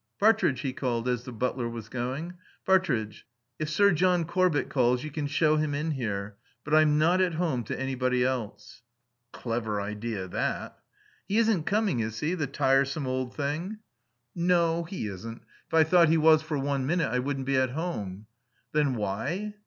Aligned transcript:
"Partridge," 0.19 0.61
he 0.61 0.73
called, 0.73 1.07
as 1.07 1.25
the 1.25 1.31
butler 1.31 1.69
was 1.69 1.87
going, 1.87 2.33
"Partridge, 2.65 3.27
if 3.59 3.69
Sir 3.69 3.91
John 3.91 4.25
Corbett 4.25 4.67
calls 4.67 5.03
you 5.03 5.11
can 5.11 5.27
show 5.27 5.57
him 5.57 5.75
in 5.75 5.91
here; 5.91 6.37
but 6.63 6.73
I'm 6.73 6.97
not 6.97 7.21
at 7.21 7.35
home 7.35 7.63
to 7.65 7.79
anybody 7.79 8.25
else." 8.25 8.81
(Clever 9.31 9.79
idea, 9.79 10.27
that.) 10.27 10.79
"He 11.27 11.37
isn't 11.37 11.67
coming, 11.67 11.99
is 11.99 12.19
he, 12.19 12.33
the 12.33 12.47
tiresome 12.47 13.05
old 13.05 13.35
thing?" 13.35 13.77
"No. 14.33 14.85
He 14.85 15.05
isn't. 15.05 15.43
If 15.67 15.73
I 15.75 15.83
thought 15.83 16.09
he 16.09 16.17
was 16.17 16.41
for 16.41 16.57
one 16.57 16.87
minute 16.87 17.11
I 17.11 17.19
wouldn't 17.19 17.45
be 17.45 17.57
at 17.57 17.69
home." 17.69 18.25
"Then 18.71 18.95
why 18.95 19.53